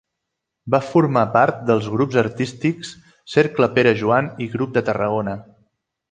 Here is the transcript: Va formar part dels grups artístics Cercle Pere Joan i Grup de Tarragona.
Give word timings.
Va 0.75 0.79
formar 0.85 1.25
part 1.35 1.59
dels 1.67 1.89
grups 1.97 2.17
artístics 2.23 2.93
Cercle 3.37 3.67
Pere 3.79 3.91
Joan 4.03 4.31
i 4.47 4.53
Grup 4.59 4.73
de 4.79 4.83
Tarragona. 4.93 5.37